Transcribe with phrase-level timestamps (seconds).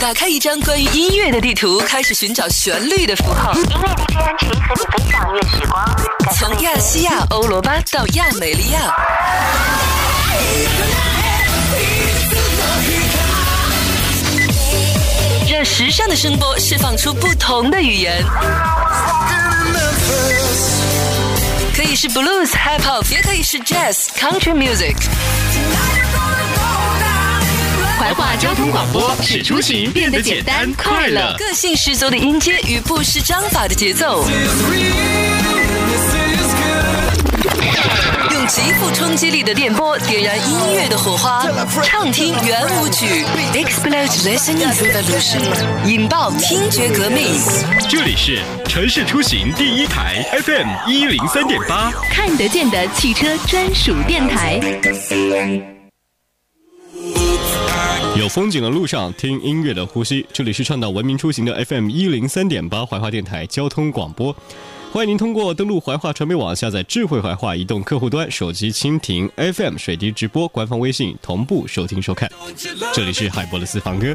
[0.00, 3.54] 打开一张关于音乐的地图，开始寻找旋律的符号。
[3.54, 5.82] 因为 DJ 安琪和你分享乐时光，
[6.36, 8.94] 从亚细亚欧罗巴到亚美利亚，
[15.50, 18.22] 让时尚的声波释放出不同的语言。
[21.74, 24.96] 可以是 blues、hip hop，也可以是 jazz、country music。
[28.04, 31.34] 怀化交通广播使出行变得简单快乐。
[31.38, 34.22] 个性十足的音阶与不失章法的节奏，
[38.30, 41.46] 用极富冲击力的电波点燃音乐的火花，
[41.82, 43.24] 畅听圆舞曲
[43.54, 45.40] ，explode listening revolution，
[45.86, 47.40] 引爆听觉革命。
[47.88, 54.60] 这里是城市出行第一台 FM 一零三点八，看得见的汽车专属电台。
[58.16, 60.24] 有风景的路上，听音乐的呼吸。
[60.32, 64.34] 这里是倡导文明出行的 FM 一零三点八怀化电台交通广播。
[64.94, 72.30] 欢迎您通过登录怀化传媒网下载智慧怀化移动客户端、手机蜻蜓 FM 水滴直播官方微信同步收听收看。
[72.94, 74.14] 这里是海波的私房歌。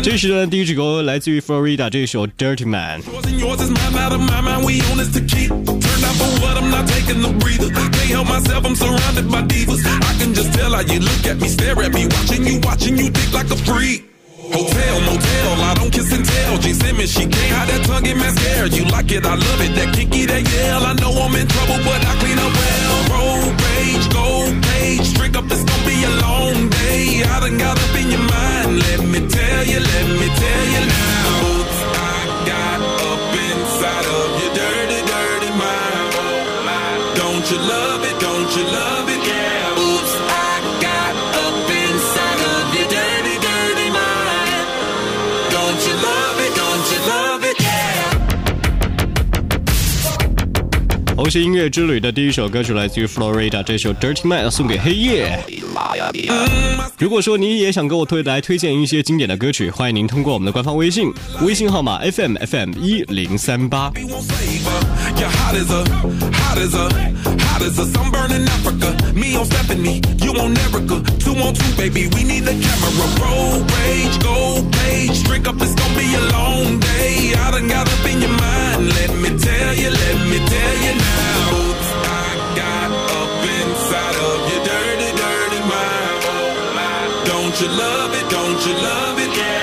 [0.00, 3.02] 这时段第一支歌来自于 Florida 这首 Dirty Man。
[3.36, 4.64] yours is mine, out of my mind.
[4.64, 5.48] We on this to keep.
[5.48, 6.56] Turn out for what?
[6.56, 7.68] I'm not taking no breather.
[7.74, 8.64] Can't help myself.
[8.64, 9.84] I'm surrounded by divas.
[9.86, 12.96] I can just tell how you look at me, stare at me, watching you, watching
[12.96, 14.06] you think like a freak.
[14.52, 15.39] Hotel, motel, I don't
[16.00, 16.58] kiss and tell.
[16.58, 18.68] G Simmons, she can't hide that tongue in mascara.
[18.68, 19.72] You like it, I love it.
[19.76, 20.82] That kinky, that yell.
[20.84, 22.96] I know I'm in trouble, but I clean up well.
[23.12, 25.14] Road rage, gold page.
[25.14, 27.22] Drink up, it's gonna be a long day.
[27.24, 28.70] I done got up in your mind.
[28.86, 31.59] Let me tell you, let me tell you now.
[51.20, 55.38] 欧式音乐之旅的第一首歌曲来自于 Florida，这首 Dirty Man 送给黑夜。
[56.98, 63.92] 如果说你也想给我推来推荐一些经典的歌曲，欢迎您通过我们的官方微信，微信号码 FM FM 一零三八。
[78.80, 81.50] Let me tell you, let me tell you now.
[82.02, 86.20] I got up inside of your dirty, dirty mind.
[86.32, 88.26] Oh don't you love it?
[88.30, 89.36] Don't you love it?
[89.36, 89.59] Yeah.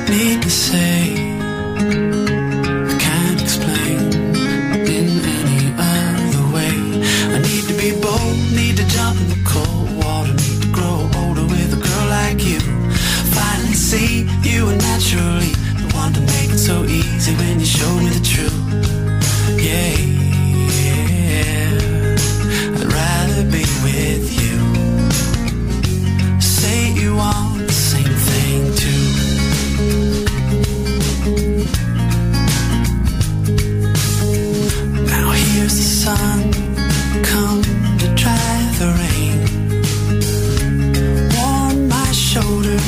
[0.09, 1.18] Need to say.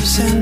[0.02, 0.41] absent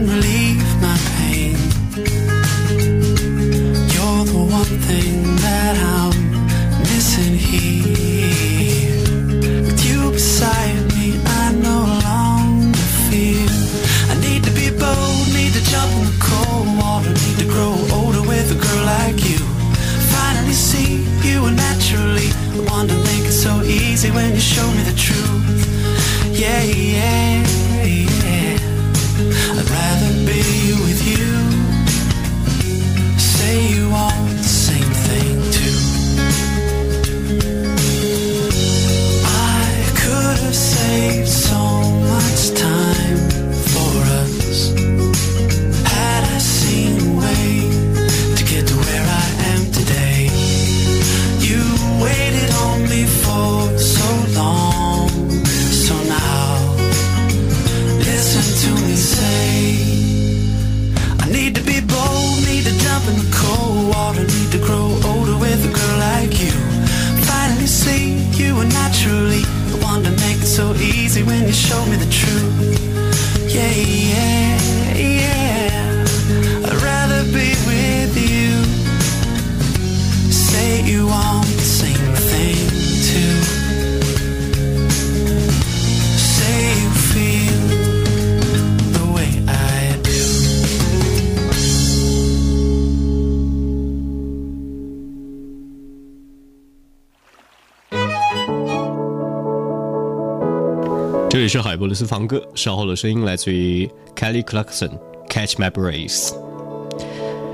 [101.40, 104.92] 这里是海波的私房哥稍后的声音来自于 kelly clarkson
[105.30, 106.36] catch my breath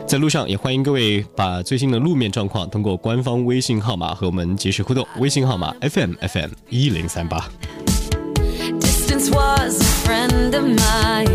[0.07, 7.47] 在路上也欢迎各位把最新的路面状况通过官方微信号码和我们及时互动微信号码 fmfm 一零三八。
[8.79, 11.34] Distance was a friend of mine.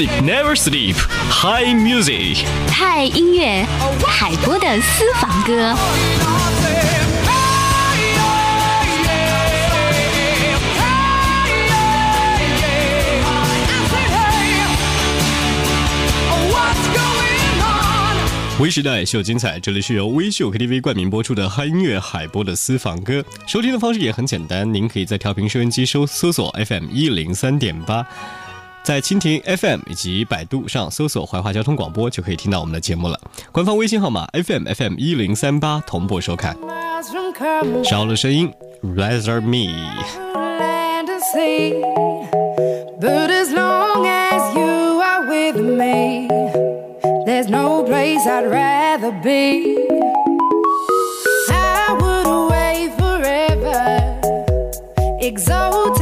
[0.00, 0.94] Music never sleep.
[1.30, 2.46] High music.
[2.70, 3.66] 嗨音乐，
[4.06, 5.76] 海波的私房歌。
[18.58, 23.22] 微时代秀精彩，这里是由微秀 KTV 冠名播出的嗨音乐海波的私房歌。
[23.46, 28.06] 收听的方式也很简单，您可以在调频收音机搜搜索 FM 一零三点八，
[28.90, 33.16] 在蜻蜓 FM 以及百度上搜索“怀化交通广播”就可以听到我们的节目了。
[33.52, 36.56] 官方微信号码 FM FM 一零三八同步收看。
[37.84, 39.68] 少了声音，Rather me。
[43.00, 46.26] But as long as you are with me,
[47.24, 49.78] there's no place I'd rather be.
[51.48, 54.18] I would away forever,
[55.20, 55.99] exalted.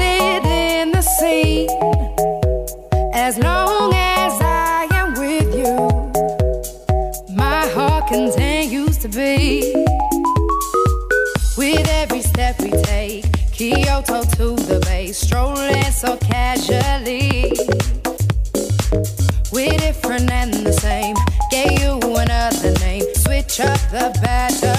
[23.61, 24.78] Up the batteries.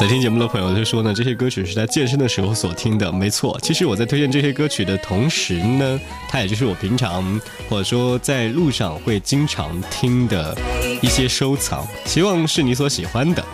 [0.00, 3.58] 在听节目的朋友就说呢，这些歌曲是在健身的时候所听的，没错。
[3.60, 10.56] 其实我在推荐这些歌曲的同时呢，它也就是我平常或者说在路上会经常听的
[11.02, 13.44] 一些收藏，希望是你所喜欢的。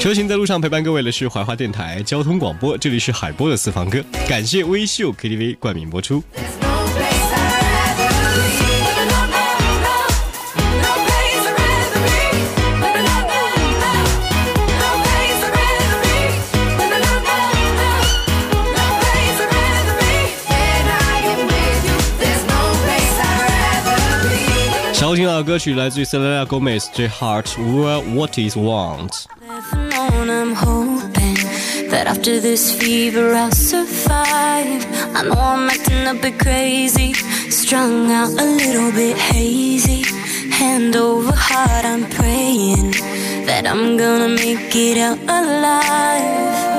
[0.00, 6.22] 车行在路上陪伴各位的是怀化电台交通广播，这里是海波的私房歌，感谢微秀 KTV 冠名播出。
[25.01, 25.01] be.
[25.01, 27.59] 稍后听到的歌曲来自于 Selena Gomez，《最 Heart
[28.13, 29.09] What Is Want》。
[29.97, 31.35] on, I'm hoping
[31.89, 34.85] that after this fever I'll survive.
[35.15, 37.13] I know I'm acting a bit crazy,
[37.49, 40.03] strung out a little bit hazy.
[40.51, 42.91] Hand over heart, I'm praying
[43.45, 46.70] that I'm gonna make it out alive.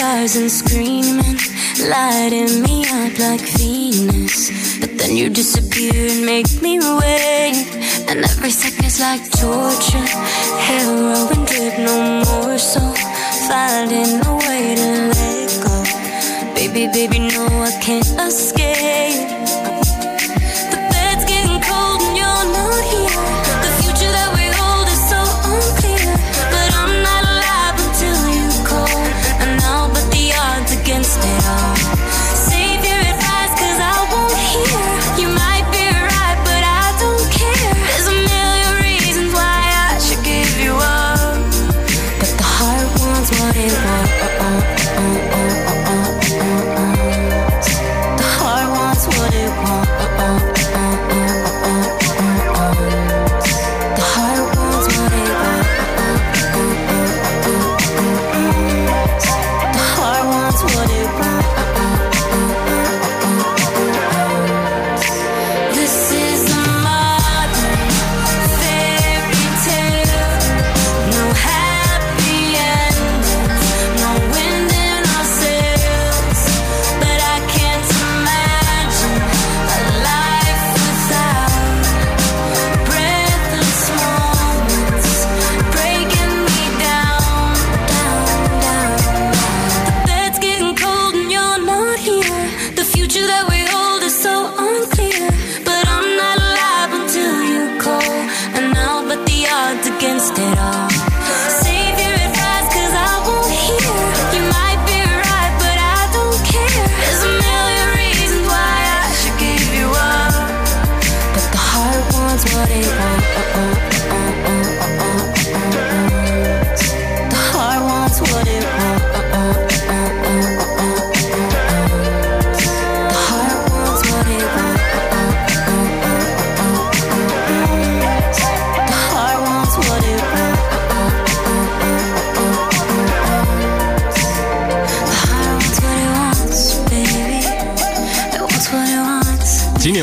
[0.00, 1.36] stars and screaming,
[1.90, 4.48] lighting me up like Venus.
[4.80, 7.66] But then you disappear and make me wait,
[8.08, 10.08] and every second's like torture.
[10.66, 12.80] Heroin drip, no more so,
[13.46, 15.76] finding a way to let go.
[16.54, 18.99] Baby, baby, no, I can't escape.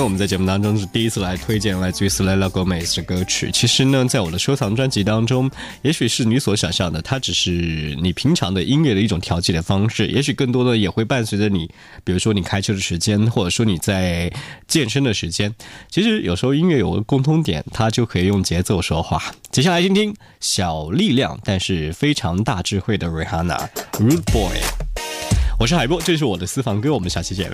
[0.08, 3.52] 我们在节目当中是第一次来推荐来自于 Selena Gomez 的歌曲。
[3.52, 7.52] 其实呢，在我的收藏专辑当中，也许是你所想象的，它只是
[8.02, 10.08] 你平常的音乐的一种调节的方式。
[10.08, 11.70] 也许更多的也会伴随着你，
[12.06, 14.32] 比如说你开车的时间，或者说你在
[14.65, 15.54] 健身的时间。
[15.89, 19.22] 其实有时候音乐有个共通点，它就可以用节奏说话。
[19.52, 23.58] 接下来听听小力量，但是非常大智慧的 Rihanna，
[23.91, 24.56] 《Rude Boy》。
[25.60, 26.93] 我是海波，这是我的私房歌。
[26.93, 27.52] 我们下期见。